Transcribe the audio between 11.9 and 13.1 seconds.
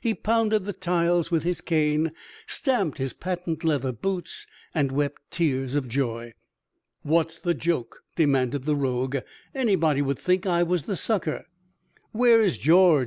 "Where is George?"